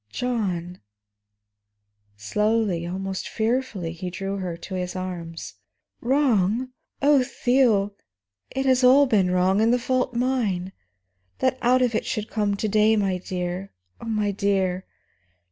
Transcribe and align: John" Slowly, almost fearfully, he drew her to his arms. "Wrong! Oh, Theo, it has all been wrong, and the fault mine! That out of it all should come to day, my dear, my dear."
John" 0.09 0.79
Slowly, 2.31 2.87
almost 2.87 3.29
fearfully, 3.29 3.91
he 3.93 4.09
drew 4.09 4.37
her 4.37 4.57
to 4.57 4.73
his 4.73 4.95
arms. 4.95 5.53
"Wrong! 6.01 6.71
Oh, 7.03 7.23
Theo, 7.23 7.93
it 8.49 8.65
has 8.65 8.83
all 8.83 9.05
been 9.05 9.29
wrong, 9.29 9.61
and 9.61 9.71
the 9.71 9.77
fault 9.77 10.15
mine! 10.15 10.71
That 11.37 11.59
out 11.61 11.83
of 11.83 11.93
it 11.93 12.01
all 12.01 12.05
should 12.07 12.31
come 12.31 12.55
to 12.55 12.67
day, 12.67 12.95
my 12.95 13.19
dear, 13.19 13.73
my 14.03 14.31
dear." 14.31 14.87